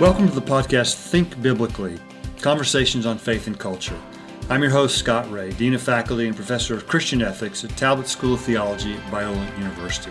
[0.00, 2.00] Welcome to the podcast Think Biblically
[2.40, 4.00] Conversations on Faith and Culture.
[4.48, 8.08] I'm your host, Scott Rae, Dean of Faculty and Professor of Christian Ethics at Talbot
[8.08, 10.10] School of Theology at Biola University.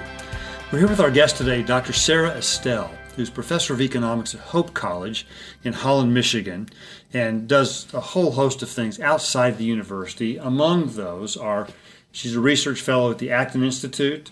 [0.72, 1.94] We're here with our guest today, Dr.
[1.94, 5.26] Sarah Estelle, who's Professor of Economics at Hope College
[5.64, 6.70] in Holland, Michigan,
[7.12, 10.38] and does a whole host of things outside the university.
[10.38, 11.68] Among those are
[12.12, 14.30] she's a research fellow at the Acton Institute.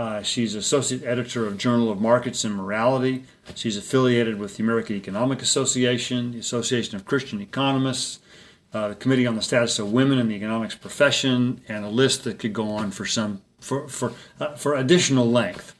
[0.00, 3.22] Uh, she's associate editor of Journal of Markets and Morality.
[3.54, 8.18] She's affiliated with the American Economic Association, the Association of Christian Economists,
[8.72, 12.24] uh, the Committee on the Status of Women in the Economics Profession, and a list
[12.24, 15.74] that could go on for some for for uh, for additional length.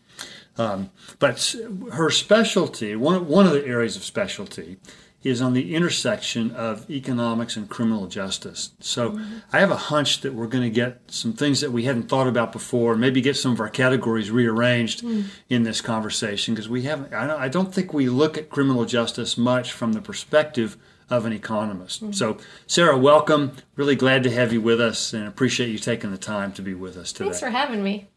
[0.58, 1.56] Um, but
[1.92, 4.76] her specialty, one one of the areas of specialty,
[5.22, 8.70] is on the intersection of economics and criminal justice.
[8.80, 9.38] So mm-hmm.
[9.52, 12.26] I have a hunch that we're going to get some things that we hadn't thought
[12.26, 15.24] about before, maybe get some of our categories rearranged mm.
[15.48, 17.12] in this conversation because we haven't.
[17.12, 20.78] I don't think we look at criminal justice much from the perspective
[21.10, 22.02] of an economist.
[22.02, 22.12] Mm-hmm.
[22.12, 23.52] So, Sarah, welcome.
[23.76, 26.72] Really glad to have you with us and appreciate you taking the time to be
[26.72, 27.26] with us today.
[27.26, 28.08] Thanks for having me.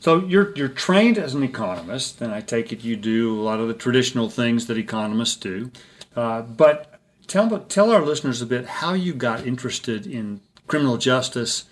[0.00, 3.58] So you're you're trained as an economist, and I take it you do a lot
[3.58, 5.70] of the traditional things that economists do.
[6.16, 11.64] Uh, but tell tell our listeners a bit how you got interested in criminal justice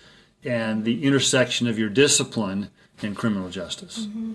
[0.43, 2.69] and the intersection of your discipline
[3.01, 4.05] in criminal justice.
[4.05, 4.33] Mm-hmm.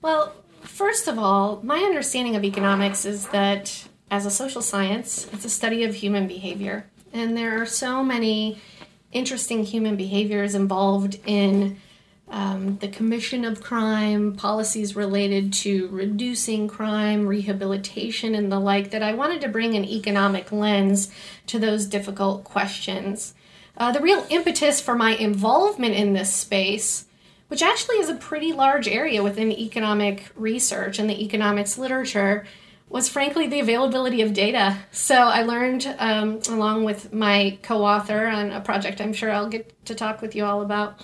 [0.00, 5.44] Well, first of all, my understanding of economics is that as a social science, it's
[5.44, 8.60] a study of human behavior, and there are so many
[9.12, 11.78] interesting human behaviors involved in
[12.32, 19.02] um, the commission of crime, policies related to reducing crime, rehabilitation, and the like, that
[19.02, 21.12] I wanted to bring an economic lens
[21.48, 23.34] to those difficult questions.
[23.76, 27.04] Uh, the real impetus for my involvement in this space,
[27.48, 32.46] which actually is a pretty large area within economic research and the economics literature,
[32.88, 34.78] was frankly the availability of data.
[34.90, 39.48] So I learned, um, along with my co author on a project I'm sure I'll
[39.48, 41.02] get to talk with you all about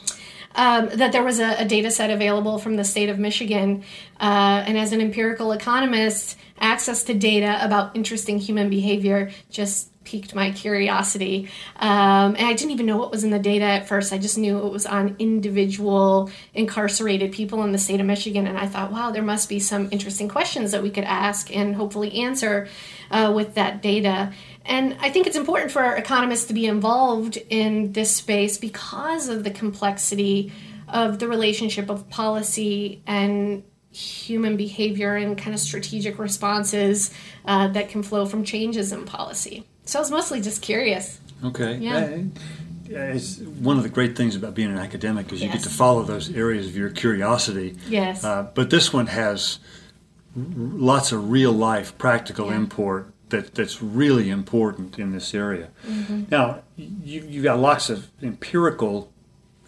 [0.59, 3.85] um, that there was a, a, data set available from the state of Michigan.
[4.19, 10.35] Uh, and as an empirical economist, access to data about interesting human behavior just piqued
[10.35, 11.49] my curiosity.
[11.77, 14.13] Um, and I didn't even know what was in the data at first.
[14.13, 18.49] I just knew it was on individual incarcerated people in the state of Michigan.
[18.49, 21.77] And I thought, wow, there must be some interesting questions that we could ask and
[21.77, 22.69] hopefully answer
[23.13, 24.33] uh, with that data.
[24.69, 29.29] And I think it's important for our economists to be involved in this space because
[29.29, 30.53] of the complexity
[30.87, 37.13] of the relationship of policy and human behavior and kind of strategic responses
[37.47, 39.65] uh, that can flow from changes in policy.
[39.87, 41.19] So I was mostly just curious.
[41.43, 41.77] Okay.
[41.77, 42.19] Yeah.
[42.91, 45.47] It's one of the great things about being an academic is yes.
[45.47, 47.77] you get to follow those areas of your curiosity.
[47.89, 48.23] Yes.
[48.23, 49.59] Uh, but this one has
[50.37, 52.57] lots of real life practical yeah.
[52.57, 55.71] import that that's really important in this area.
[55.87, 56.25] Mm-hmm.
[56.31, 59.13] Now, you, you've got lots of empirical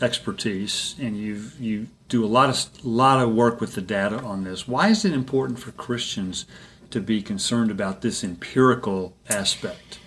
[0.00, 4.44] expertise, and you you do a lot of lot of work with the data on
[4.44, 4.66] this.
[4.66, 6.46] Why is it important for Christians
[6.90, 9.98] to be concerned about this empirical aspect?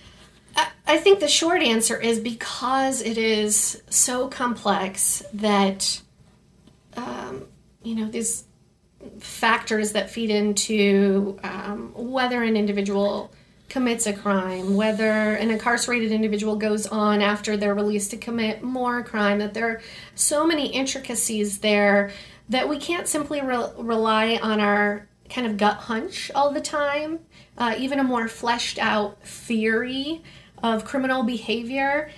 [0.85, 6.01] I think the short answer is because it is so complex that
[6.97, 7.45] um,
[7.83, 8.43] you know these
[9.19, 13.31] factors that feed into um, whether an individual
[13.73, 19.01] commits a crime, whether an incarcerated individual goes on after they're released to commit more
[19.01, 19.81] crime, that there are
[20.13, 22.11] so many intricacies there
[22.49, 27.17] that we can't simply re- rely on our kind of gut hunch all the time.
[27.57, 30.21] Uh, even a more fleshed out theory
[30.61, 32.11] of criminal behavior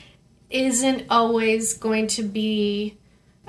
[0.49, 2.97] isn't always going to be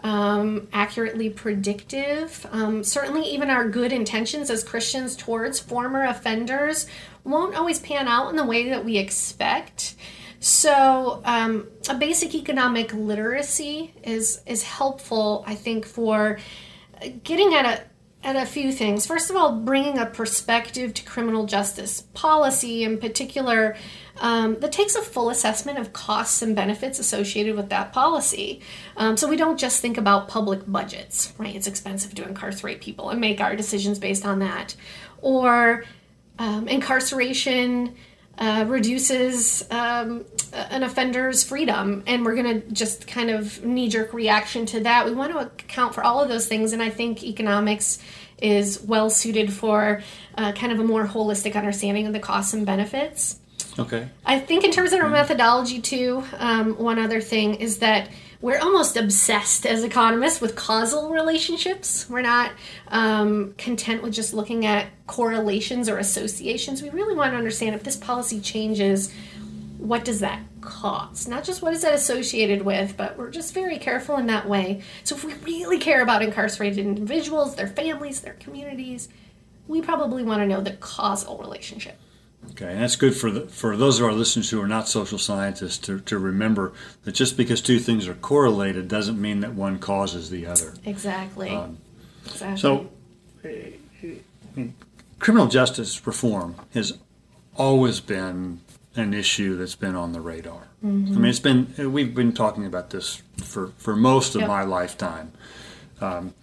[0.04, 2.46] um, accurately predictive.
[2.52, 6.86] Um, certainly, even our good intentions as Christians towards former offenders
[7.26, 9.94] won't always pan out in the way that we expect.
[10.40, 16.38] So, um, a basic economic literacy is is helpful, I think, for
[17.24, 17.82] getting at a
[18.26, 19.06] at a few things.
[19.06, 23.76] First of all, bringing a perspective to criminal justice policy, in particular,
[24.18, 28.60] um, that takes a full assessment of costs and benefits associated with that policy.
[28.96, 31.54] Um, so we don't just think about public budgets, right?
[31.54, 34.74] It's expensive to incarcerate people and make our decisions based on that,
[35.20, 35.84] or
[36.38, 37.94] um, incarceration
[38.38, 44.12] uh, reduces um, an offender's freedom, and we're going to just kind of knee jerk
[44.12, 45.06] reaction to that.
[45.06, 47.98] We want to account for all of those things, and I think economics
[48.40, 50.02] is well suited for
[50.36, 53.38] uh, kind of a more holistic understanding of the costs and benefits.
[53.78, 54.08] Okay.
[54.24, 58.08] I think in terms of our methodology too, um, one other thing is that
[58.40, 62.08] we're almost obsessed as economists with causal relationships.
[62.08, 62.52] We're not
[62.88, 66.82] um, content with just looking at correlations or associations.
[66.82, 69.12] We really want to understand if this policy changes,
[69.78, 71.26] what does that cause?
[71.26, 74.82] Not just what is that associated with, but we're just very careful in that way.
[75.04, 79.08] So if we really care about incarcerated individuals, their families, their communities,
[79.66, 81.98] we probably want to know the causal relationship.
[82.50, 85.18] Okay, and that's good for the, for those of our listeners who are not social
[85.18, 86.72] scientists to, to remember
[87.04, 90.74] that just because two things are correlated doesn't mean that one causes the other.
[90.84, 91.50] Exactly.
[91.50, 91.78] Um,
[92.24, 92.56] exactly.
[92.56, 92.90] So,
[95.18, 96.98] criminal justice reform has
[97.56, 98.60] always been
[98.94, 100.68] an issue that's been on the radar.
[100.84, 101.14] Mm-hmm.
[101.14, 104.48] I mean, it's been we've been talking about this for for most of yep.
[104.48, 105.32] my lifetime.
[106.00, 106.34] Um,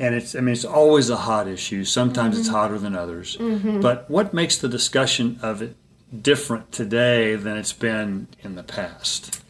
[0.00, 1.84] and it's I mean it's always a hot issue.
[1.84, 2.40] Sometimes mm-hmm.
[2.40, 3.36] it's hotter than others.
[3.36, 3.80] Mm-hmm.
[3.80, 5.76] But what makes the discussion of it
[6.22, 9.42] different today than it's been in the past?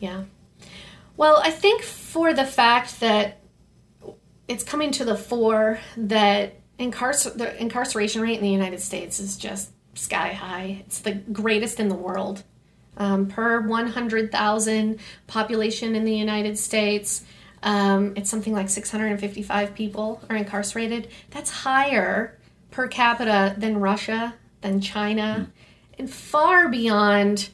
[0.00, 0.24] Yeah.
[1.16, 3.40] Well, I think for the fact that
[4.48, 9.36] it's coming to the fore that incarcer- the incarceration rate in the United States is
[9.36, 10.82] just sky high.
[10.86, 12.42] It's the greatest in the world.
[12.96, 17.24] Um, per 100,000 population in the United States,
[17.62, 21.08] um, it's something like 655 people are incarcerated.
[21.30, 22.38] That's higher
[22.70, 25.98] per capita than Russia, than China, mm.
[25.98, 27.50] and far beyond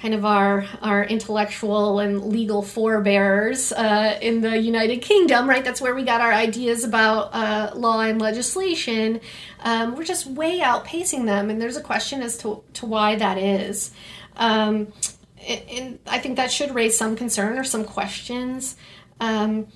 [0.00, 5.64] kind of our our intellectual and legal forebears uh, in the United Kingdom, right?
[5.64, 9.20] That's where we got our ideas about uh, law and legislation.
[9.60, 13.38] Um, we're just way outpacing them, and there's a question as to to why that
[13.38, 13.90] is.
[14.36, 14.92] Um,
[15.46, 18.76] and I think that should raise some concern or some questions.
[19.20, 19.66] Um,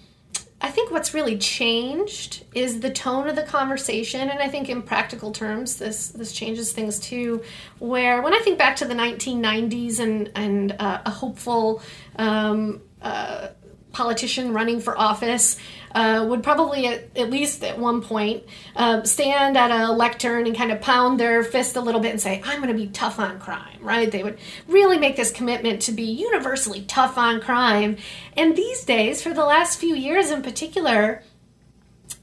[0.63, 4.83] I think what's really changed is the tone of the conversation, and I think in
[4.83, 7.43] practical terms, this this changes things too.
[7.81, 11.83] Where when I think back to the 1990s and and uh, a hopeful
[12.17, 13.49] um, uh,
[13.93, 15.59] politician running for office
[15.95, 18.43] uh, would probably at, at, least at one point
[18.77, 22.21] uh, stand at a lectern and kind of pound their fist a little bit and
[22.21, 24.11] say i'm going to be tough on crime right?
[24.11, 27.97] They would really make this commitment to be universally tough on crime.
[28.37, 31.23] And these days for the last few years in particular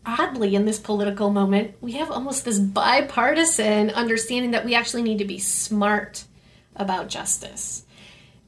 [0.06, 5.18] oddly in this political moment we have almost this bipartisan understanding that we actually need
[5.18, 6.24] to be smart
[6.76, 7.86] about justice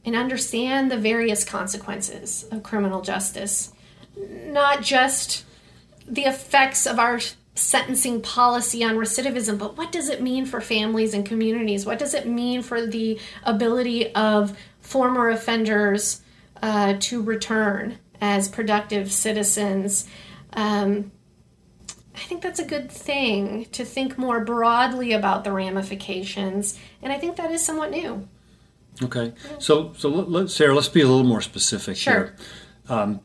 [0.06, 3.71] and understand the various consequences of criminal justice,
[4.18, 5.45] not just
[6.07, 7.19] the effects of our
[7.56, 11.86] sentencing policy on recidivism, but what does it mean for families and communities?
[11.86, 16.21] What does it mean for the ability of former offenders
[16.62, 20.07] uh, to return as productive citizens?
[20.53, 21.12] Um,
[22.15, 27.18] I think that's a good thing to think more broadly about the ramifications, and I
[27.18, 28.27] think that is somewhat new.
[29.03, 32.13] Okay, so so let, Sarah, let's be a little more specific sure.
[32.13, 32.35] here.
[32.89, 33.21] Um,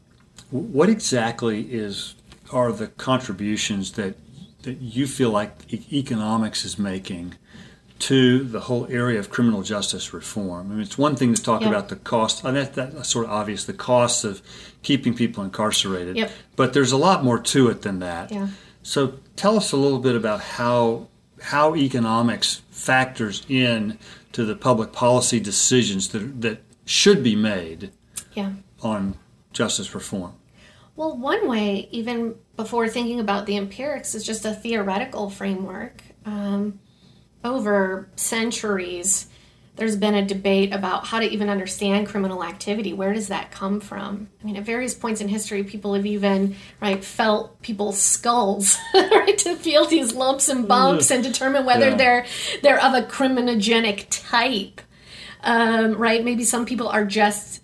[0.50, 2.14] what exactly is
[2.52, 4.16] are the contributions that
[4.62, 7.34] that you feel like e- economics is making
[7.98, 10.70] to the whole area of criminal justice reform?
[10.70, 12.44] I mean, it's one thing to talk about the cost.
[12.44, 14.42] I mean, that, that's sort of obvious, the costs of
[14.82, 16.16] keeping people incarcerated.
[16.16, 16.30] Yep.
[16.56, 18.30] But there's a lot more to it than that.
[18.30, 18.48] Yeah.
[18.82, 21.08] So tell us a little bit about how
[21.40, 23.98] how economics factors in
[24.32, 27.90] to the public policy decisions that, that should be made
[28.34, 28.52] yeah.
[28.82, 29.16] on
[29.52, 30.34] justice reform?
[30.94, 36.02] Well, one way, even before thinking about the empirics, is just a theoretical framework.
[36.24, 36.80] Um,
[37.44, 39.28] over centuries,
[39.76, 42.92] there's been a debate about how to even understand criminal activity.
[42.92, 44.28] Where does that come from?
[44.40, 49.36] I mean, at various points in history, people have even right felt people's skulls right
[49.38, 51.96] to feel these lumps and bumps and determine whether yeah.
[51.96, 52.26] they're
[52.62, 54.80] they're of a criminogenic type.
[55.42, 56.24] Um, right?
[56.24, 57.60] Maybe some people are just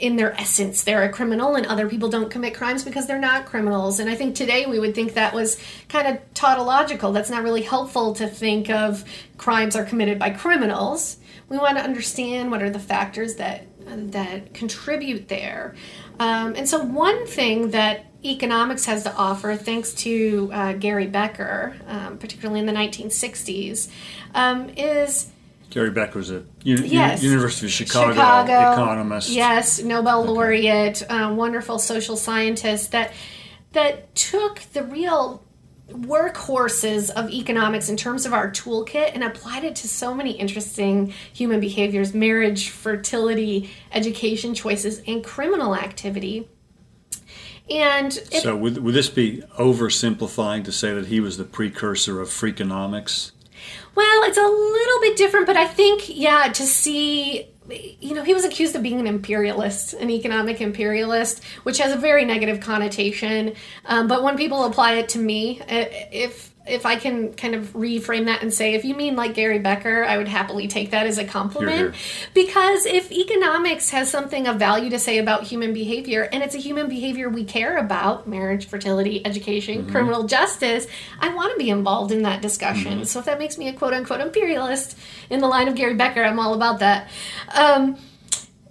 [0.00, 3.46] in their essence they're a criminal and other people don't commit crimes because they're not
[3.46, 4.00] criminals.
[4.00, 7.12] And i think today we would think that was kind of tautological.
[7.12, 9.04] That's not really helpful to think of
[9.36, 11.18] crimes are committed by criminals.
[11.48, 15.74] We want to understand what are the factors that that contribute there.
[16.18, 21.74] Um, and so one thing that economics has to offer thanks to uh, gary becker
[21.86, 23.90] um, particularly in the 1960s
[24.34, 25.32] um, is
[25.70, 27.22] Gary Becker was a U- yes.
[27.22, 29.30] University of Chicago, Chicago, economist.
[29.30, 30.30] Yes, Nobel okay.
[30.30, 33.12] laureate, uh, wonderful social scientist that
[33.72, 35.44] that took the real
[35.88, 41.12] workhorses of economics in terms of our toolkit and applied it to so many interesting
[41.32, 46.48] human behaviors marriage fertility education choices and criminal activity
[47.68, 52.20] and it, so would, would this be oversimplifying to say that he was the precursor
[52.20, 53.32] of freakonomics
[53.94, 58.34] well, it's a little bit different, but I think, yeah, to see you know, he
[58.34, 63.54] was accused of being an imperialist, an economic imperialist, which has a very negative connotation.
[63.84, 68.26] Um, but when people apply it to me, if if I can kind of reframe
[68.26, 71.18] that and say, if you mean like Gary Becker, I would happily take that as
[71.18, 71.94] a compliment.
[72.34, 76.58] Because if economics has something of value to say about human behavior, and it's a
[76.58, 79.90] human behavior we care about marriage, fertility, education, mm-hmm.
[79.90, 80.86] criminal justice
[81.20, 82.92] I want to be involved in that discussion.
[82.92, 83.04] Mm-hmm.
[83.04, 84.98] So if that makes me a quote unquote imperialist
[85.28, 87.08] in the line of Gary Becker, I'm all about that.
[87.54, 87.96] Um,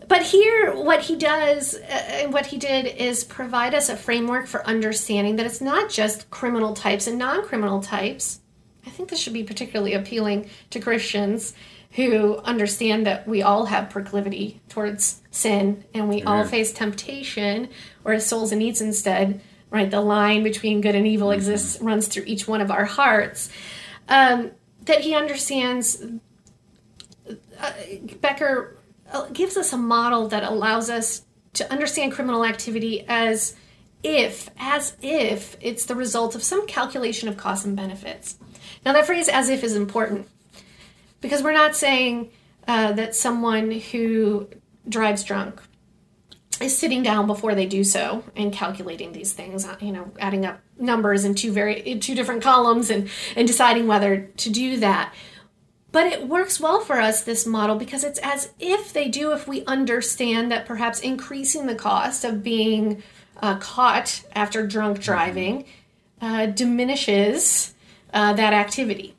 [0.09, 3.95] but here, what he does uh, and uh, what he did is provide us a
[3.95, 8.39] framework for understanding that it's not just criminal types and non criminal types.
[8.87, 11.53] I think this should be particularly appealing to Christians
[11.91, 17.69] who understand that we all have proclivity towards sin and we all face temptation,
[18.03, 21.37] or Solzhenitsyn said, right, the line between good and evil mm-hmm.
[21.37, 23.49] exists, runs through each one of our hearts.
[24.07, 24.51] Um,
[24.85, 26.03] that he understands.
[27.59, 27.71] Uh,
[28.21, 28.78] Becker
[29.33, 31.23] gives us a model that allows us
[31.53, 33.55] to understand criminal activity as
[34.03, 38.37] if, as if it's the result of some calculation of costs and benefits.
[38.85, 40.27] Now, that phrase as if is important
[41.21, 42.31] because we're not saying
[42.67, 44.47] uh, that someone who
[44.87, 45.61] drives drunk
[46.61, 50.45] is sitting down before they do so and calculating these things, uh, you know, adding
[50.45, 54.77] up numbers in two very in two different columns and and deciding whether to do
[54.77, 55.13] that.
[55.91, 59.47] But it works well for us, this model, because it's as if they do if
[59.47, 63.01] we understand that perhaps increasing the cost of being
[63.41, 65.65] uh, caught after drunk driving
[66.21, 67.73] uh, diminishes
[68.13, 69.15] uh, that activity.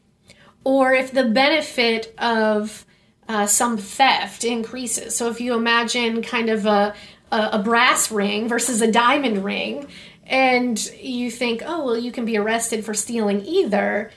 [0.63, 2.85] Or if the benefit of
[3.29, 5.15] uh, some theft increases.
[5.15, 6.95] So if you imagine kind of a,
[7.31, 9.87] a, a brass ring versus a diamond ring,
[10.27, 14.11] and you think, oh, well, you can be arrested for stealing either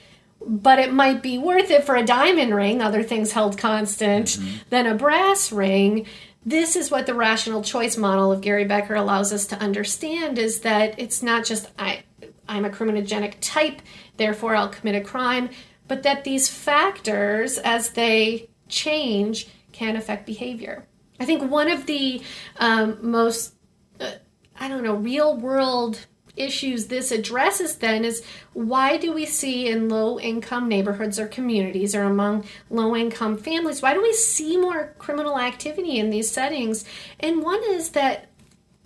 [0.46, 4.56] but it might be worth it for a diamond ring, other things held constant, mm-hmm.
[4.70, 6.06] than a brass ring.
[6.46, 10.60] This is what the rational choice model of Gary Becker allows us to understand is
[10.60, 12.02] that it's not just I
[12.46, 13.80] I'm a criminogenic type,
[14.18, 15.48] therefore I'll commit a crime,
[15.88, 20.86] but that these factors as they change can affect behavior.
[21.18, 22.22] I think one of the
[22.58, 23.54] um, most
[24.00, 24.12] uh,
[24.58, 26.06] I don't know real world
[26.36, 28.22] issues this addresses then is
[28.52, 33.80] why do we see in low income neighborhoods or communities or among low income families
[33.80, 36.84] why do we see more criminal activity in these settings
[37.20, 38.30] and one is that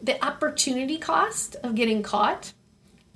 [0.03, 2.53] the opportunity cost of getting caught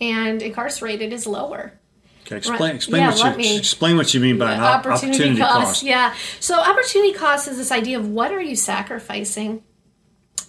[0.01, 1.79] and incarcerated is lower
[2.25, 5.65] Okay, explain explain, yeah, what you, me, explain what you mean by opportunity, opportunity cost.
[5.65, 5.83] cost.
[5.83, 9.65] Yeah, so opportunity cost is this idea of what are you sacrificing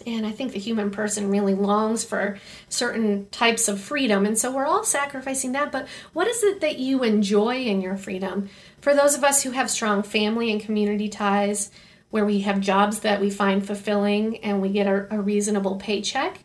[0.05, 2.37] and I think the human person really longs for
[2.69, 4.25] certain types of freedom.
[4.25, 5.71] And so we're all sacrificing that.
[5.71, 8.49] But what is it that you enjoy in your freedom?
[8.81, 11.71] For those of us who have strong family and community ties,
[12.09, 16.42] where we have jobs that we find fulfilling and we get a, a reasonable paycheck,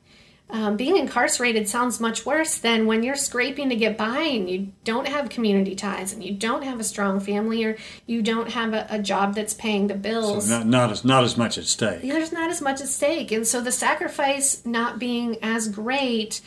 [0.50, 4.72] um, being incarcerated sounds much worse than when you're scraping to get by and you
[4.82, 7.76] don't have community ties and you don't have a strong family or
[8.06, 10.48] you don't have a, a job that's paying the bills.
[10.48, 12.00] So not, not as not as much at stake.
[12.00, 16.40] There's not as much at stake, and so the sacrifice not being as great.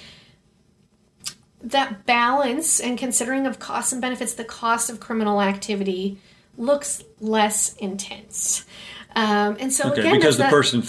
[1.63, 6.17] That balance and considering of costs and benefits, the cost of criminal activity
[6.57, 8.65] looks less intense.
[9.15, 10.83] Um, and so okay, again, because the person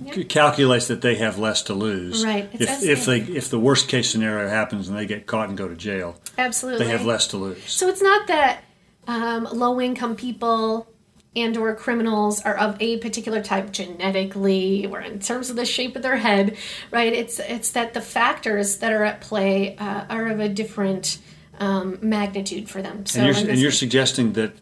[0.00, 0.22] yeah.
[0.24, 2.24] calculates that they have less to lose.
[2.24, 2.48] Right.
[2.52, 5.68] if, if they if the worst case scenario happens and they get caught and go
[5.68, 7.62] to jail, absolutely, they have less to lose.
[7.70, 8.62] So it's not that
[9.06, 10.86] um, low income people
[11.34, 15.96] and or criminals are of a particular type genetically or in terms of the shape
[15.96, 16.56] of their head
[16.90, 21.18] right it's it's that the factors that are at play uh, are of a different
[21.58, 24.52] um, magnitude for them so and you're, and you're suggesting that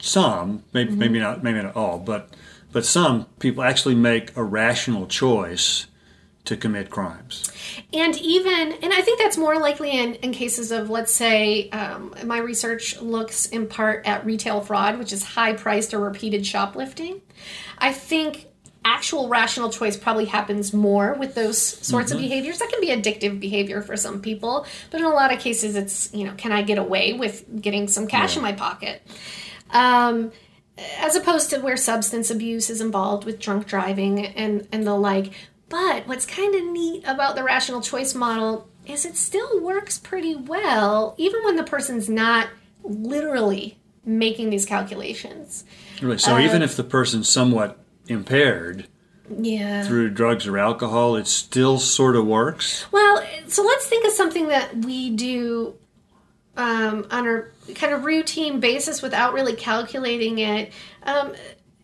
[0.00, 0.98] some maybe, mm-hmm.
[0.98, 2.30] maybe not maybe not all but
[2.72, 5.86] but some people actually make a rational choice
[6.44, 7.52] to commit crimes.
[7.92, 12.14] And even, and I think that's more likely in, in cases of, let's say, um,
[12.24, 17.20] my research looks in part at retail fraud, which is high priced or repeated shoplifting.
[17.78, 18.46] I think
[18.84, 22.16] actual rational choice probably happens more with those sorts mm-hmm.
[22.16, 22.58] of behaviors.
[22.58, 26.12] That can be addictive behavior for some people, but in a lot of cases, it's,
[26.14, 28.38] you know, can I get away with getting some cash yeah.
[28.38, 29.02] in my pocket?
[29.70, 30.32] Um,
[30.98, 35.32] as opposed to where substance abuse is involved with drunk driving and and the like.
[35.68, 40.34] But what's kind of neat about the rational choice model is it still works pretty
[40.34, 42.48] well even when the person's not
[42.82, 45.64] literally making these calculations.
[46.02, 48.88] Right so uh, even if the person's somewhat impaired
[49.28, 49.84] yeah.
[49.84, 52.90] through drugs or alcohol it still sort of works?
[52.90, 55.76] Well so let's think of something that we do
[56.56, 60.72] um, on a kind of routine basis without really calculating it.
[61.02, 61.34] Um,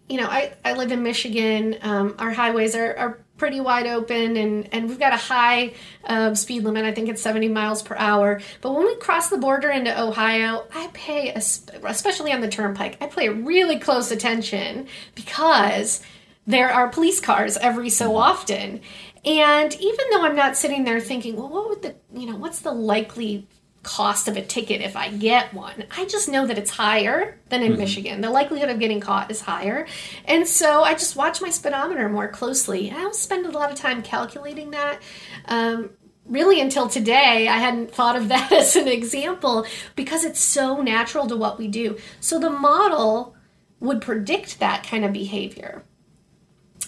[0.09, 1.77] you know, I, I live in Michigan.
[1.83, 5.75] Um, our highways are, are pretty wide open and, and we've got a high
[6.05, 6.85] uh, speed limit.
[6.85, 8.41] I think it's 70 miles per hour.
[8.61, 12.97] But when we cross the border into Ohio, I pay, a, especially on the turnpike,
[13.01, 16.03] I pay really close attention because
[16.47, 18.17] there are police cars every so mm-hmm.
[18.17, 18.81] often.
[19.25, 22.61] And even though I'm not sitting there thinking, well, what would the, you know, what's
[22.61, 23.49] the likely
[23.87, 25.85] cost of a ticket if I get one.
[25.97, 27.81] I just know that it's higher than in mm-hmm.
[27.81, 28.21] Michigan.
[28.21, 29.87] The likelihood of getting caught is higher.
[30.25, 32.91] And so I just watch my speedometer more closely.
[32.91, 35.01] I don't spend a lot of time calculating that.
[35.47, 35.91] Um,
[36.27, 39.65] really, until today, I hadn't thought of that as an example
[39.95, 41.97] because it's so natural to what we do.
[42.21, 43.37] So the model
[43.79, 45.85] would predict that kind of behavior.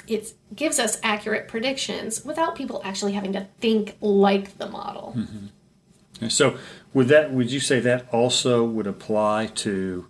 [0.09, 5.15] It gives us accurate predictions without people actually having to think like the model.
[5.17, 5.47] Mm-hmm.
[6.27, 6.59] So,
[6.95, 10.07] would that would you say that also would apply to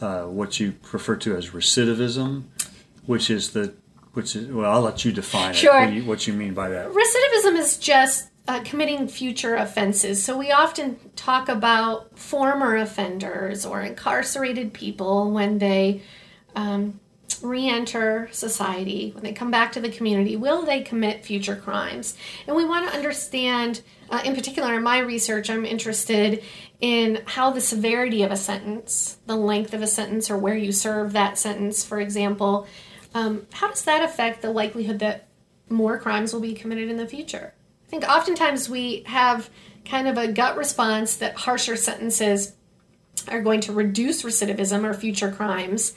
[0.00, 2.44] uh, what you refer to as recidivism,
[3.06, 3.74] which is the
[4.12, 5.82] which is well, I'll let you define sure.
[5.82, 5.86] it.
[5.86, 6.88] What you, what you mean by that?
[6.90, 10.22] Recidivism is just uh, committing future offenses.
[10.22, 16.02] So we often talk about former offenders or incarcerated people when they
[16.54, 17.00] um,
[17.42, 19.10] re-enter society.
[19.12, 22.16] When they come back to the community will they commit future crimes?
[22.46, 26.40] And we want to understand uh, in particular in my research i'm interested
[26.80, 30.70] in how the severity of a sentence the length of a sentence or where you
[30.70, 32.68] serve that sentence for example
[33.16, 35.26] um, how does that affect the likelihood that
[35.70, 37.54] more crimes will be committed in the future?
[37.86, 39.48] I think oftentimes we have
[39.86, 42.52] kind of a gut response that harsher sentences
[43.28, 45.94] are going to reduce recidivism or future crimes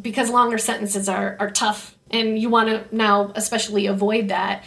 [0.00, 4.64] because longer sentences are, are tough and you want to now especially avoid that.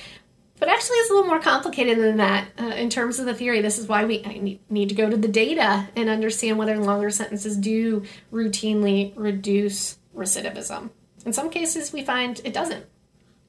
[0.60, 3.62] But actually it's a little more complicated than that uh, in terms of the theory.
[3.62, 7.10] This is why we need, need to go to the data and understand whether longer
[7.10, 10.89] sentences do routinely reduce recidivism.
[11.25, 12.86] In some cases we find it doesn't.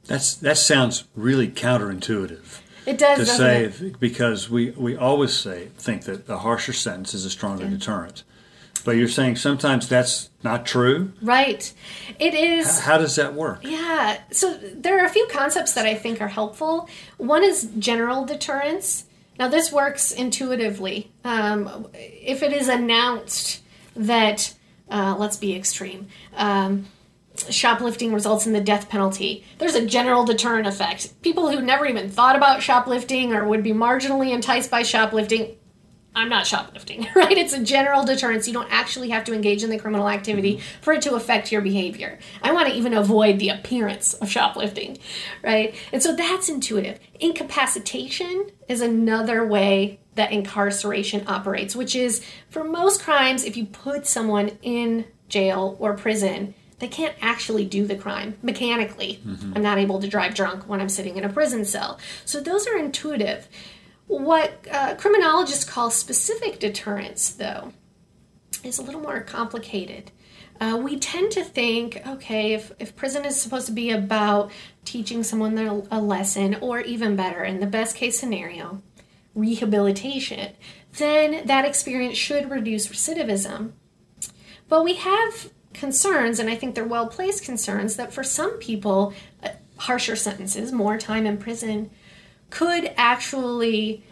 [0.07, 3.99] That's that sounds really counterintuitive it does to say it?
[3.99, 7.71] because we, we always say think that a harsher sentence is a stronger yeah.
[7.71, 8.25] deterrent
[8.85, 11.13] but you're saying sometimes that's not true?
[11.23, 11.73] Right.
[12.19, 12.81] It is.
[12.81, 13.61] How, how, does that work?
[13.63, 14.19] Yeah.
[14.31, 16.89] So there are a few concepts that I think are helpful.
[17.17, 19.05] One is general deterrence.
[19.39, 21.11] Now, this works intuitively.
[21.25, 23.63] Um, if it is announced
[23.97, 24.55] that,
[24.91, 26.87] uh, let's be extreme, um,
[27.51, 31.21] shoplifting results in the death penalty, there's a general deterrent effect.
[31.23, 35.57] People who never even thought about shoplifting or would be marginally enticed by shoplifting
[36.15, 37.37] I'm not shoplifting, right?
[37.37, 38.47] It's a general deterrence.
[38.47, 40.81] You don't actually have to engage in the criminal activity mm-hmm.
[40.83, 42.19] for it to affect your behavior.
[42.43, 44.99] I want to even avoid the appearance of shoplifting,
[45.43, 45.75] right?
[45.93, 47.01] And so that's intuitive.
[47.19, 54.07] Incapacitation is another way that incarceration operates, which is for most crimes, if you put
[54.07, 59.21] someone in jail or prison, they can't actually do the crime mechanically.
[59.27, 59.53] Mm-hmm.
[59.57, 61.99] I'm not able to drive drunk when I'm sitting in a prison cell.
[62.25, 63.49] So those are intuitive.
[64.07, 67.73] What uh, criminologists call specific deterrence, though,
[68.63, 70.11] is a little more complicated.
[70.61, 74.53] Uh, we tend to think, okay, if, if prison is supposed to be about
[74.85, 75.59] teaching someone
[75.91, 78.81] a lesson, or even better, in the best case scenario,
[79.35, 80.53] rehabilitation,
[80.99, 83.73] then that experience should reduce recidivism.
[84.69, 89.13] But we have concerns, and I think they're well placed concerns, that for some people,
[89.43, 91.91] uh, harsher sentences, more time in prison,
[92.55, 94.05] could actually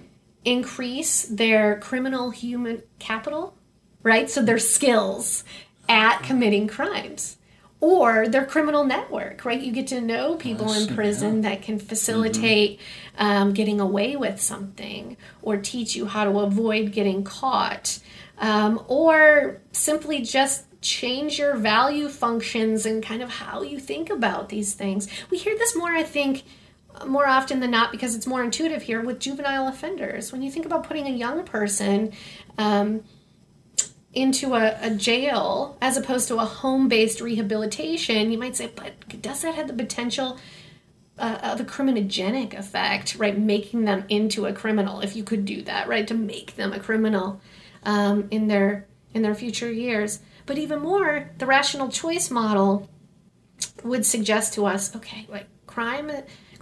[0.45, 3.55] increase their criminal human capital,
[4.03, 4.29] right?
[4.29, 5.45] So their skills
[5.89, 7.37] at committing crimes
[7.79, 9.61] or their criminal network, right?
[9.61, 12.81] You get to know people in prison that can facilitate
[13.17, 13.25] mm-hmm.
[13.25, 18.01] um, getting away with something or teach you how to avoid getting caught
[18.39, 24.49] um, or simply just change your value functions and kind of how you think about
[24.49, 25.07] these things.
[25.31, 26.43] We hear this more, I think
[27.07, 30.33] more often than not because it's more intuitive here with juvenile offenders.
[30.33, 32.13] When you think about putting a young person
[32.59, 33.03] um,
[34.13, 39.23] into a, a, jail as opposed to a home based rehabilitation, you might say, but
[39.23, 40.39] does that have the potential
[41.19, 43.39] uh, of a criminogenic effect, right?
[43.39, 46.07] Making them into a criminal, if you could do that, right?
[46.09, 47.41] To make them a criminal
[47.85, 50.21] um, in their in their future years.
[50.47, 52.89] But even more, the rational choice model
[53.85, 56.11] would suggest to us, okay, like crime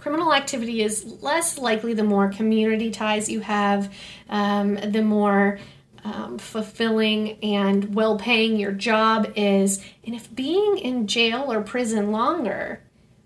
[0.01, 3.93] criminal activity is less likely the more community ties you have,
[4.29, 5.59] um, the more
[6.03, 9.85] um, fulfilling and well paying your job is.
[10.03, 12.81] And if being in jail or prison longer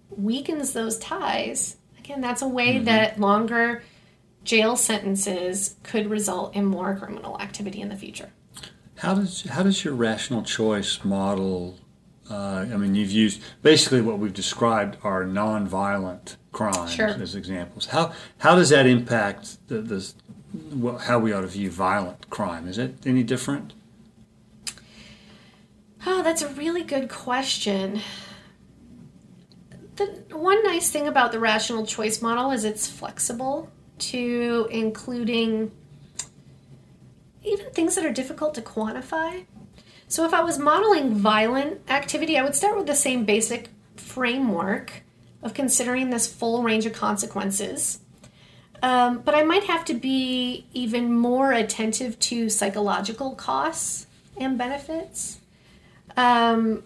[0.10, 2.86] weakens those ties, again, that's a way mm-hmm.
[2.86, 3.82] that longer
[4.44, 8.32] jail sentences could result in more criminal activity in the future.
[8.98, 11.78] How does how does your rational choice model
[12.30, 17.08] Uh, I mean, you've used basically what we've described are nonviolent crimes Sure.
[17.08, 17.88] as examples.
[17.88, 20.14] How how does that impact the, the
[20.74, 22.68] well, how we ought to view violent crime?
[22.68, 23.74] Is it any different?
[26.08, 28.02] Oh, that's a really good question.
[29.98, 35.72] The one nice thing about the rational choice model is it's flexible to including
[37.44, 39.46] even things that are difficult to quantify.
[40.08, 45.04] So if I was modeling violent activity, I would start with the same basic framework
[45.42, 48.00] of considering this full range of consequences.
[48.84, 54.06] Um, but I might have to be even more attentive to psychological costs
[54.38, 55.40] and benefits.
[56.18, 56.84] Um,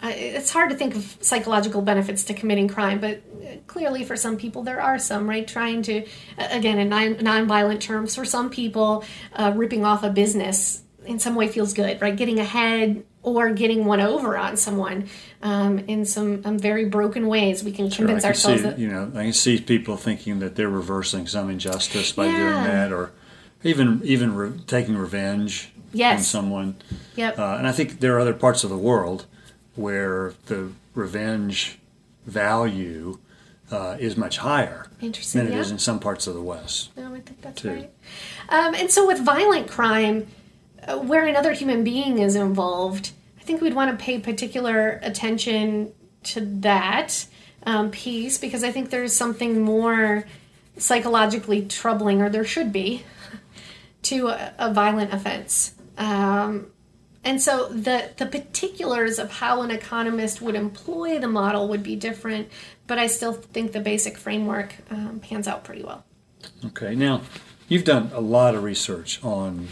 [0.00, 4.16] I- it's hard to think of psychological benefits to committing crime, but uh, clearly for
[4.16, 5.46] some people there are some, right?
[5.46, 6.04] Trying to,
[6.38, 11.34] again, in non- nonviolent terms, for some people, uh, ripping off a business in some
[11.34, 12.16] way feels good, right?
[12.16, 15.08] Getting ahead or getting one over on someone
[15.42, 18.78] um, in some um, very broken ways, we can I convince can ourselves see, that
[18.78, 22.92] you know, I can see people thinking that they're reversing some injustice by doing that,
[22.92, 23.12] or
[23.62, 26.76] even even re- taking revenge on someone.
[27.16, 27.38] Yep.
[27.38, 29.26] Uh, and I think there are other parts of the world
[29.74, 31.78] where the revenge
[32.26, 33.18] value
[33.70, 35.58] uh, is much higher than it yeah.
[35.58, 36.90] is in some parts of the West.
[36.96, 37.70] No, I think that's too.
[37.70, 37.90] right.
[38.48, 40.26] Um, and so with violent crime,
[40.88, 45.92] where another human being is involved, I think we'd want to pay particular attention
[46.24, 47.26] to that
[47.64, 50.24] um, piece because I think there's something more
[50.76, 53.04] psychologically troubling, or there should be,
[54.02, 55.74] to a, a violent offense.
[55.98, 56.72] Um,
[57.24, 61.94] and so the the particulars of how an economist would employ the model would be
[61.94, 62.48] different,
[62.86, 66.04] but I still think the basic framework um, pans out pretty well.
[66.64, 67.22] Okay, now
[67.68, 69.68] you've done a lot of research on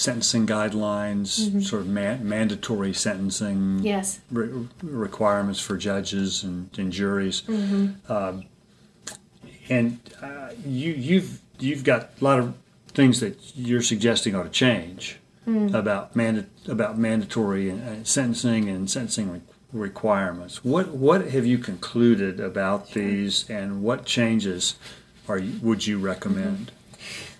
[0.00, 4.20] sentencing guidelines, sort of man- mandatory sentencing Yes.
[4.30, 7.42] re- requirements for judges and, and juries.
[8.08, 8.44] Um,
[9.70, 12.54] and uh, you, you've you've got a lot of
[12.88, 15.18] things that you're suggesting ought to change
[15.72, 19.40] about manda- about mandatory uh, sentencing and sentencing re-
[19.72, 20.64] requirements.
[20.64, 24.74] What what have you concluded about these, and what changes
[25.28, 26.70] are you, would you recommend?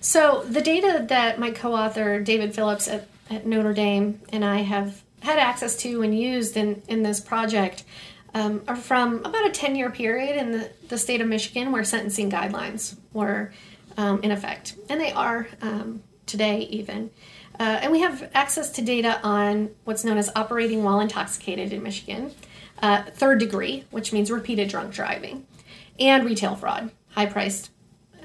[0.00, 5.02] So the data that my co-author David Phillips at, at Notre Dame and I have
[5.20, 7.84] had access to and used in, in this project
[8.34, 12.30] um, are from about a 10-year period in the, the state of Michigan where sentencing
[12.30, 13.52] guidelines were
[13.96, 14.76] um, in effect.
[14.88, 17.10] And they are um, today even.
[17.58, 21.82] Uh, and we have access to data on what's known as operating while intoxicated in
[21.82, 22.32] Michigan,
[22.82, 25.46] uh, third degree, which means repeated drunk driving,
[25.98, 27.70] and retail fraud, high priced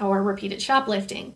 [0.01, 1.35] or repeated shoplifting.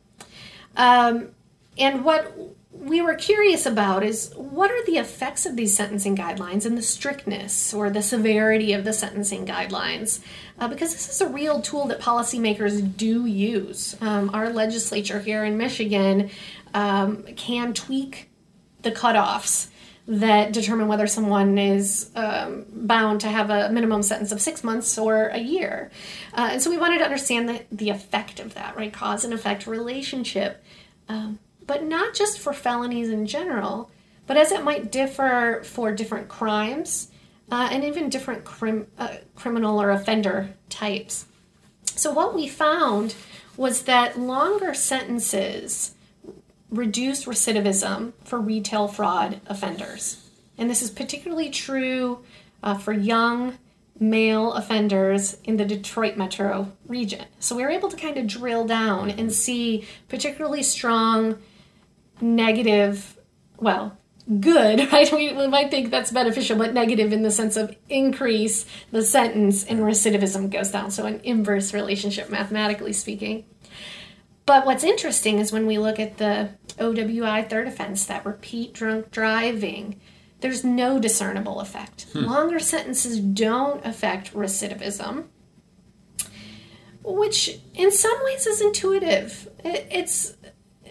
[0.76, 1.30] Um,
[1.78, 2.36] and what
[2.72, 6.82] we were curious about is what are the effects of these sentencing guidelines and the
[6.82, 10.20] strictness or the severity of the sentencing guidelines?
[10.60, 13.96] Uh, because this is a real tool that policymakers do use.
[14.02, 16.30] Um, our legislature here in Michigan
[16.74, 18.30] um, can tweak
[18.82, 19.70] the cutoffs
[20.08, 24.98] that determine whether someone is um, bound to have a minimum sentence of six months
[24.98, 25.90] or a year.
[26.34, 28.94] Uh, and so we wanted to understand the, the effect of that, right?
[28.94, 30.64] Cause and effect relationship.
[31.10, 33.90] Um, but not just for felonies in general,
[34.28, 37.10] but as it might differ for different crimes
[37.52, 41.26] uh, and even different crim- uh, criminal or offender types.
[41.86, 43.16] So, what we found
[43.58, 45.95] was that longer sentences
[46.70, 50.22] reduce recidivism for retail fraud offenders.
[50.58, 52.24] And this is particularly true
[52.64, 53.58] uh, for young
[54.00, 57.26] male offenders in the Detroit metro region.
[57.40, 61.38] So we were able to kind of drill down and see particularly strong
[62.20, 63.18] negative,
[63.58, 63.98] well,
[64.40, 65.12] good, right?
[65.12, 69.64] We, we might think that's beneficial, but negative in the sense of increase the sentence
[69.64, 70.92] and recidivism goes down.
[70.92, 73.46] So an inverse relationship, mathematically speaking.
[74.46, 79.12] But what's interesting is when we look at the OWI third offense, that repeat drunk
[79.12, 80.00] driving,
[80.42, 82.08] there's no discernible effect.
[82.14, 82.26] Hmm.
[82.26, 85.26] Longer sentences don't affect recidivism,
[87.04, 89.50] which in some ways is intuitive.
[89.64, 90.36] It, it's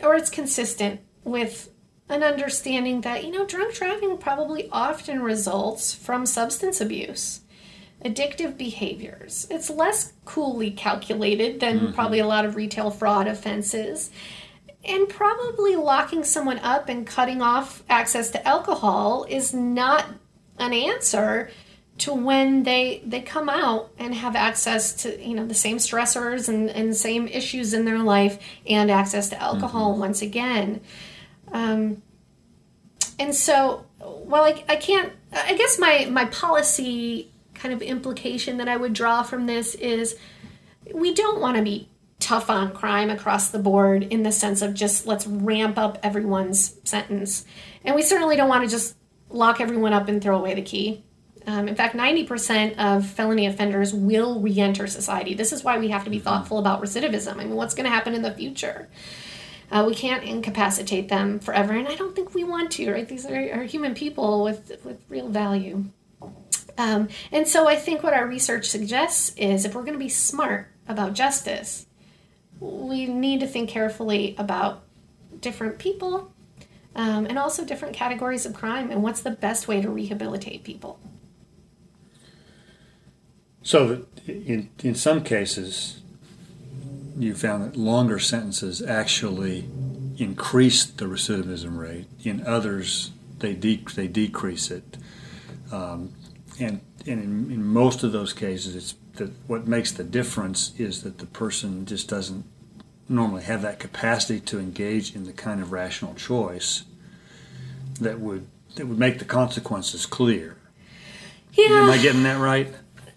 [0.02, 1.70] or it's consistent with
[2.08, 7.40] an understanding that you know drunk driving probably often results from substance abuse
[8.04, 9.46] addictive behaviors.
[9.50, 14.10] It's less coolly calculated than probably a lot of retail fraud offenses.
[14.84, 20.06] And probably locking someone up and cutting off access to alcohol is not
[20.58, 21.50] an answer
[21.96, 26.48] to when they they come out and have access to you know the same stressors
[26.48, 30.80] and, and same issues in their life and access to alcohol once again
[31.52, 32.02] um,
[33.18, 37.30] and so while I, I can't, I guess my, my policy
[37.64, 40.18] kind of implication that I would draw from this is
[40.92, 41.88] we don't want to be
[42.20, 46.78] tough on crime across the board in the sense of just let's ramp up everyone's
[46.84, 47.46] sentence.
[47.82, 48.96] And we certainly don't want to just
[49.30, 51.04] lock everyone up and throw away the key.
[51.46, 55.32] Um, in fact, 90% of felony offenders will re enter society.
[55.32, 56.24] This is why we have to be mm-hmm.
[56.24, 57.32] thoughtful about recidivism.
[57.36, 58.90] I mean, what's going to happen in the future?
[59.70, 63.08] Uh, we can't incapacitate them forever, and I don't think we want to, right?
[63.08, 65.86] These are, are human people with, with real value.
[66.76, 70.08] Um, and so I think what our research suggests is if we're going to be
[70.08, 71.86] smart about justice,
[72.60, 74.84] we need to think carefully about
[75.40, 76.32] different people
[76.96, 80.98] um, and also different categories of crime and what's the best way to rehabilitate people.
[83.62, 86.00] So, in, in some cases,
[87.16, 89.64] you found that longer sentences actually
[90.18, 92.06] increase the recidivism rate.
[92.22, 94.96] In others, they, de- they decrease it.
[95.72, 96.12] Um,
[96.58, 101.02] and and in, in, most of those cases, it's that what makes the difference is
[101.02, 102.44] that the person just doesn't
[103.08, 106.84] normally have that capacity to engage in the kind of rational choice
[108.00, 110.56] that would that would make the consequences clear.
[111.52, 111.82] Yeah.
[111.82, 112.68] Am I getting that right?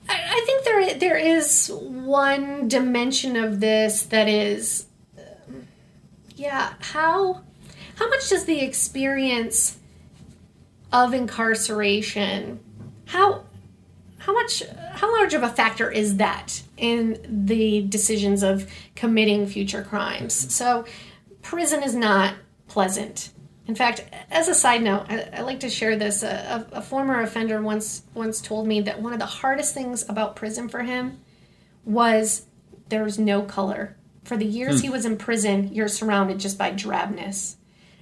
[0.10, 4.86] I, I think there there is one dimension of this that is,
[5.18, 5.68] um,
[6.36, 6.74] yeah.
[6.80, 7.42] How
[7.96, 9.78] how much does the experience
[10.94, 12.60] of incarceration
[13.08, 13.44] how
[14.20, 19.84] how much how large of a factor is that in the decisions of committing future
[19.84, 20.54] crimes?
[20.54, 20.86] So
[21.42, 22.36] prison is not
[22.68, 23.32] pleasant.
[23.66, 26.24] In fact as a side note i, I like to share this.
[26.24, 30.36] A, a, former offender once once told me that one of the hardest things about
[30.36, 31.20] prison for him
[31.86, 32.46] was
[32.90, 33.96] there's no color.
[34.24, 34.84] For the years hmm.
[34.84, 37.57] he was in prison you're surrounded just by drabness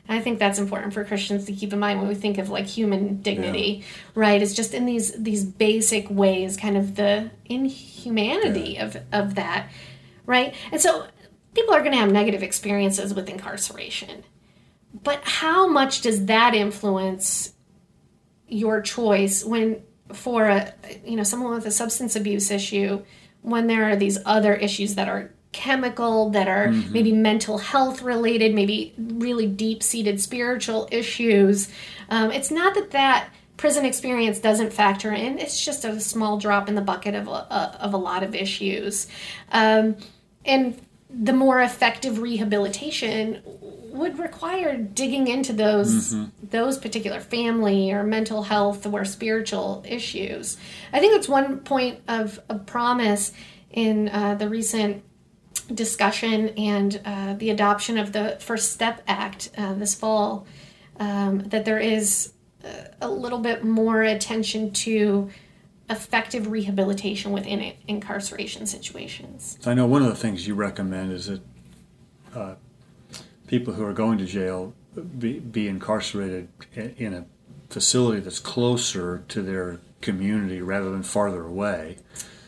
[0.07, 2.67] I think that's important for Christians to keep in mind when we think of like
[2.67, 3.85] human dignity, yeah.
[4.13, 4.41] right?
[4.41, 8.85] It's just in these these basic ways, kind of the inhumanity yeah.
[8.85, 9.69] of of that,
[10.25, 10.53] right?
[10.71, 11.07] And so
[11.55, 14.23] people are going to have negative experiences with incarceration,
[15.03, 17.53] but how much does that influence
[18.47, 19.81] your choice when
[20.13, 20.71] for a
[21.03, 23.03] you know someone with a substance abuse issue
[23.41, 26.91] when there are these other issues that are chemical that are mm-hmm.
[26.91, 31.69] maybe mental health related maybe really deep seated spiritual issues
[32.09, 36.67] um, it's not that that prison experience doesn't factor in it's just a small drop
[36.67, 37.47] in the bucket of a,
[37.79, 39.07] of a lot of issues
[39.53, 39.95] um,
[40.43, 46.25] and the more effective rehabilitation would require digging into those mm-hmm.
[46.49, 50.57] those particular family or mental health or spiritual issues.
[50.91, 53.31] I think that's one point of, of promise
[53.71, 55.03] in uh, the recent
[55.73, 60.45] discussion and uh, the adoption of the First Step Act uh, this fall,
[60.99, 62.33] um, that there is
[63.01, 65.29] a little bit more attention to
[65.89, 69.59] effective rehabilitation within incarceration situations.
[69.65, 71.41] I know one of the things you recommend is that
[72.33, 72.55] uh,
[73.47, 74.73] people who are going to jail
[75.19, 76.47] be, be incarcerated
[76.97, 77.25] in a
[77.69, 81.97] facility that's closer to their community rather than farther away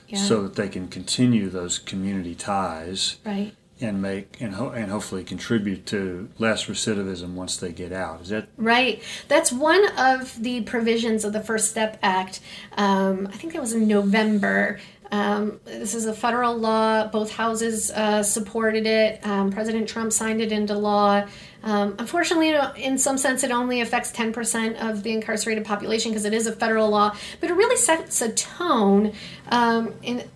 [0.07, 0.19] yeah.
[0.19, 3.53] so that they can continue those community ties right.
[3.79, 8.21] and make and, ho- and hopefully contribute to less recidivism once they get out.
[8.21, 9.01] Is that right.
[9.27, 12.39] That's one of the provisions of the first step act.
[12.75, 14.79] Um, i think that was in november
[15.11, 17.07] um, this is a federal law.
[17.07, 19.25] Both houses uh, supported it.
[19.25, 21.25] Um, President Trump signed it into law.
[21.63, 26.33] Um, unfortunately, in some sense, it only affects 10% of the incarcerated population because it
[26.33, 29.13] is a federal law, but it really sets a tone
[29.49, 30.29] um, in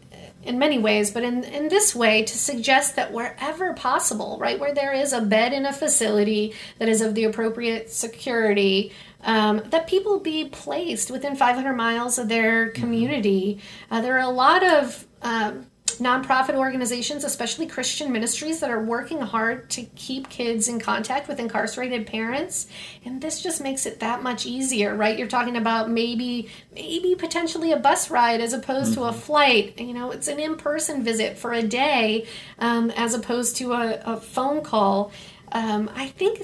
[0.43, 4.73] in many ways, but in, in this way, to suggest that wherever possible, right, where
[4.73, 8.91] there is a bed in a facility that is of the appropriate security,
[9.23, 12.81] um, that people be placed within 500 miles of their mm-hmm.
[12.81, 13.59] community.
[13.89, 15.67] Uh, there are a lot of um,
[16.01, 21.39] nonprofit organizations, especially Christian ministries, that are working hard to keep kids in contact with
[21.39, 22.67] incarcerated parents.
[23.05, 25.17] And this just makes it that much easier, right?
[25.17, 29.01] You're talking about maybe, maybe potentially a bus ride as opposed mm-hmm.
[29.01, 29.19] to a mm-hmm.
[29.19, 29.79] flight.
[29.79, 32.27] You know, it's an in person visit for a day
[32.59, 35.11] um, as opposed to a, a phone call.
[35.53, 36.41] Um, I think,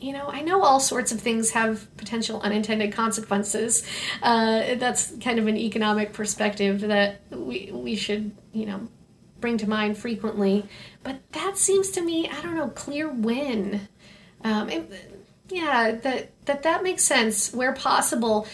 [0.00, 3.84] you know, I know all sorts of things have potential unintended consequences.
[4.22, 8.88] Uh, that's kind of an economic perspective that we, we should, you know,
[9.40, 10.66] bring to mind frequently.
[11.02, 13.88] But that seems to me, I don't know, clear win.
[14.42, 14.90] Um, it,
[15.48, 18.46] yeah, that, that that makes sense where possible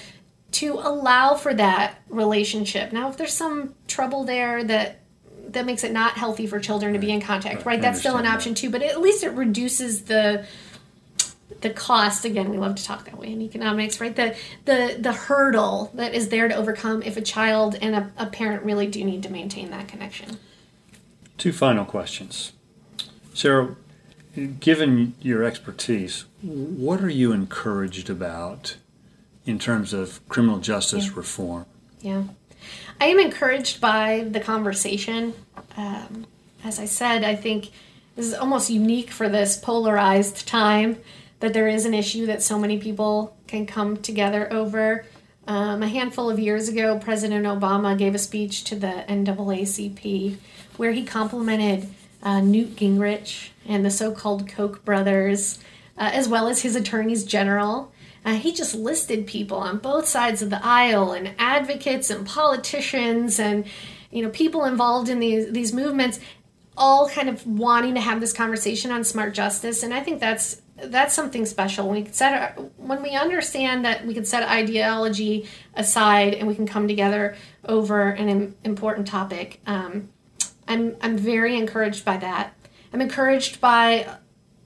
[0.53, 2.93] to allow for that relationship.
[2.93, 5.01] Now, if there's some trouble there that
[5.53, 7.67] that makes it not healthy for children to be in contact, right?
[7.67, 7.83] right?
[7.83, 10.47] That's still an option too, but at least it reduces the
[11.61, 14.15] the cost again we love to talk that way in economics right?
[14.15, 18.27] The the the hurdle that is there to overcome if a child and a, a
[18.27, 20.39] parent really do need to maintain that connection.
[21.39, 22.53] Two final questions.
[23.35, 23.77] Sarah
[24.61, 28.77] given your expertise what are you encouraged about
[29.45, 31.13] in terms of criminal justice yeah.
[31.17, 31.67] reform?
[32.01, 32.23] Yeah.
[33.01, 35.35] I am encouraged by the conversation.
[35.77, 36.27] Um,
[36.65, 37.71] as i said i think
[38.17, 40.99] this is almost unique for this polarized time
[41.41, 45.05] that there is an issue that so many people can come together over.
[45.47, 50.37] Um, a handful of years ago, President Obama gave a speech to the NAACP
[50.77, 51.89] where he complimented
[52.23, 55.59] uh, Newt Gingrich and the so called Koch brothers,
[55.99, 57.93] uh, as well as his attorneys general.
[58.25, 63.39] Uh, he just listed people on both sides of the aisle and advocates and politicians
[63.39, 63.65] and
[64.11, 66.21] you know people involved in these these movements
[66.77, 70.61] all kind of wanting to have this conversation on smart justice and i think that's
[70.85, 71.89] that's something special.
[71.89, 76.67] When we set when we understand that we can set ideology aside and we can
[76.67, 80.09] come together over an important topic um,
[80.67, 82.55] i'm i'm very encouraged by that.
[82.93, 84.19] I'm encouraged by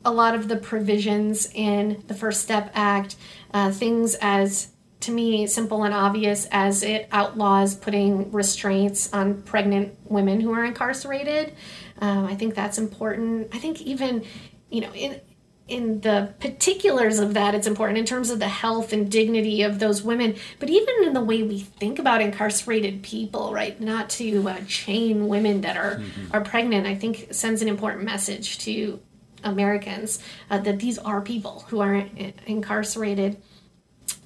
[0.05, 3.16] a lot of the provisions in the first step act
[3.53, 4.68] uh, things as
[5.00, 10.64] to me simple and obvious as it outlaws putting restraints on pregnant women who are
[10.64, 11.55] incarcerated.
[12.00, 13.48] Um, I think that's important.
[13.55, 14.24] I think even,
[14.70, 15.20] you know, in
[15.66, 19.79] in the particulars of that, it's important in terms of the health and dignity of
[19.79, 23.81] those women, but even in the way we think about incarcerated people, right?
[23.81, 26.37] Not to uh, chain women that are mm-hmm.
[26.37, 26.87] are pregnant.
[26.87, 29.00] I think sends an important message to
[29.42, 30.18] Americans
[30.50, 33.40] uh, that these are people who are in- incarcerated.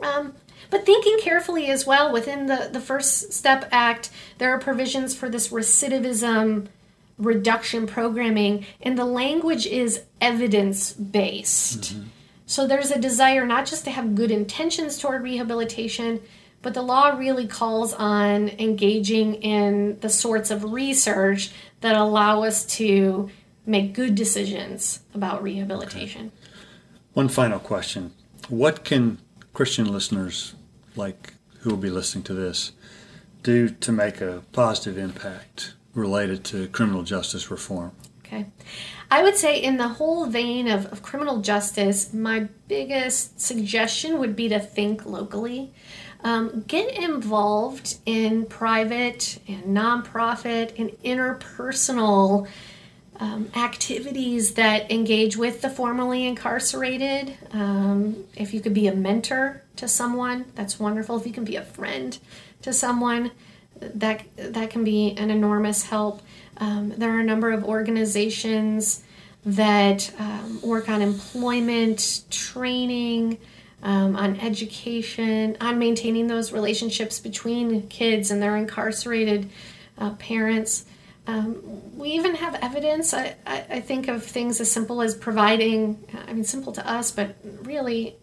[0.00, 0.34] Um,
[0.70, 5.28] but thinking carefully as well within the, the First Step Act, there are provisions for
[5.28, 6.66] this recidivism
[7.18, 11.94] reduction programming, and the language is evidence based.
[11.94, 12.02] Mm-hmm.
[12.46, 16.22] So there's a desire not just to have good intentions toward rehabilitation,
[16.62, 21.50] but the law really calls on engaging in the sorts of research
[21.82, 23.30] that allow us to
[23.66, 26.26] make good decisions about rehabilitation.
[26.26, 26.52] Okay.
[27.12, 28.12] One final question
[28.48, 29.18] What can
[29.52, 30.54] Christian listeners,
[30.96, 32.72] like who will be listening to this,
[33.42, 37.92] do to make a positive impact related to criminal justice reform?
[38.24, 38.46] Okay.
[39.10, 44.36] I would say, in the whole vein of, of criminal justice, my biggest suggestion would
[44.36, 45.72] be to think locally.
[46.22, 52.48] Um, get involved in private and nonprofit and interpersonal
[53.20, 57.36] um, activities that engage with the formerly incarcerated.
[57.52, 61.16] Um, if you could be a mentor to someone, that's wonderful.
[61.18, 62.18] If you can be a friend
[62.62, 63.30] to someone,
[63.80, 66.22] that that can be an enormous help.
[66.58, 69.02] Um, there are a number of organizations
[69.44, 73.38] that um, work on employment, training,
[73.82, 79.48] um, on education, on maintaining those relationships between kids and their incarcerated
[79.96, 80.84] uh, parents.
[81.26, 86.02] Um, we even have evidence, I, I, I, think, of things as simple as providing,
[86.26, 88.16] I mean, simple to us, but really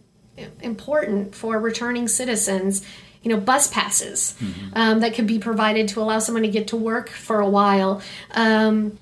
[0.61, 2.85] important for returning citizens
[3.25, 4.69] you know bus passes mm-hmm.
[4.73, 8.01] um, that could be provided to allow someone to get to work for a while.
[8.31, 8.97] Um,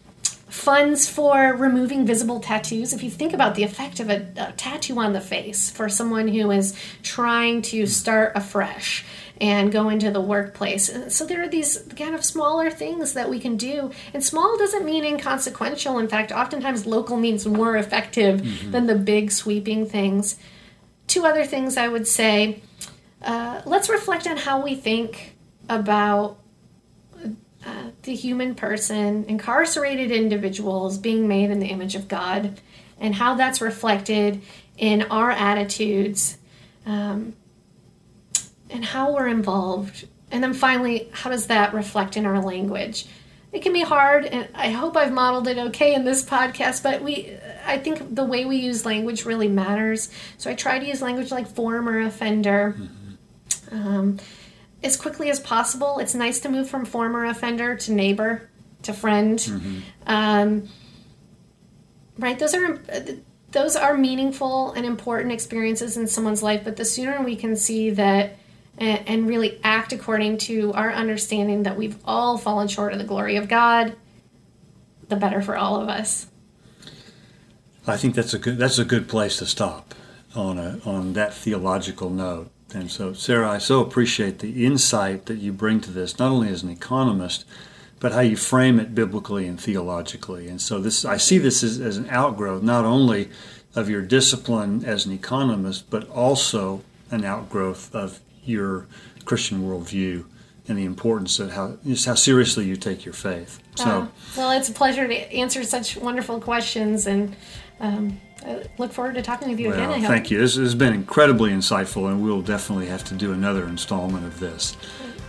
[0.47, 2.93] funds for removing visible tattoos.
[2.93, 6.27] If you think about the effect of a, a, tattoo on the face for someone
[6.27, 9.03] who is trying to start afresh
[9.41, 10.91] and go into the workplace.
[11.13, 13.89] So there are these kind of smaller things that we can do.
[14.13, 15.97] And small doesn't mean inconsequential.
[15.97, 18.71] In fact oftentimes local means more effective mm-hmm.
[18.71, 20.37] than the big sweeping things.
[21.07, 22.61] Two other things i would say
[23.23, 25.35] uh, let's reflect on how we think
[25.69, 26.37] about
[27.65, 32.59] uh, the human person, incarcerated individuals being made in the image of God,
[32.99, 34.41] and how that's reflected
[34.77, 36.37] in our attitudes
[36.85, 37.33] um,
[38.69, 40.07] and how we're involved.
[40.29, 43.05] And then finally, how does that reflect in our language?
[43.53, 47.01] It can be hard, and I hope I've modeled it okay in this podcast, but
[47.01, 50.09] we I think the way we use language really matters.
[50.37, 52.75] So I try to use language like former offender.
[52.77, 53.02] Mm-hmm
[53.73, 54.19] um,
[54.83, 55.99] as quickly as possible.
[55.99, 58.49] It's nice to move from former offender to neighbor
[58.83, 59.39] to friend.
[59.39, 59.79] Mm-hmm.
[60.07, 60.69] Um,
[62.17, 62.37] right?
[62.37, 62.79] Those are
[63.51, 66.63] those are meaningful and important experiences in someone's life.
[66.63, 68.37] But the sooner we can see that
[68.77, 73.05] and, and really act according to our understanding that we've all fallen short of the
[73.05, 73.95] glory of God,
[75.07, 76.27] the better for all of us.
[77.85, 79.93] I think that's a good that's a good place to stop
[80.35, 82.49] on a on that theological note.
[82.73, 86.49] And so, Sarah, I so appreciate the insight that you bring to this, not only
[86.49, 87.45] as an economist,
[87.99, 90.47] but how you frame it biblically and theologically.
[90.47, 93.29] And so, this I see this as, as an outgrowth not only
[93.75, 98.87] of your discipline as an economist, but also an outgrowth of your
[99.25, 100.25] Christian worldview
[100.67, 103.59] and the importance of how just how seriously you take your faith.
[103.75, 104.07] So, uh,
[104.37, 107.35] well, it's a pleasure to answer such wonderful questions, and
[107.79, 110.09] um, I look forward to talking with you well, again.
[110.09, 110.39] Thank you.
[110.39, 114.75] This has been incredibly insightful, and we'll definitely have to do another installment of this.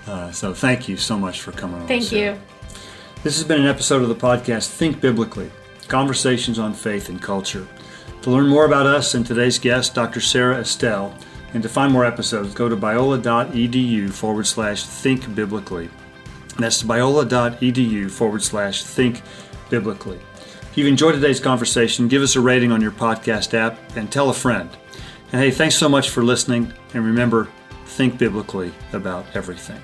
[0.07, 1.87] Uh, so, thank you so much for coming on.
[1.87, 2.39] Thank you.
[3.23, 5.51] This has been an episode of the podcast Think Biblically
[5.89, 7.67] Conversations on Faith and Culture.
[8.23, 10.21] To learn more about us and today's guest, Dr.
[10.21, 11.15] Sarah Estelle,
[11.53, 15.89] and to find more episodes, go to biola.edu forward slash think biblically.
[16.59, 19.23] That's biola.edu forward slash think
[19.71, 20.21] biblically.
[20.75, 24.29] If you've enjoyed today's conversation, give us a rating on your podcast app and tell
[24.31, 24.69] a friend.
[25.31, 26.73] And hey, thanks so much for listening.
[26.95, 27.49] And remember,
[27.87, 29.81] think biblically about everything.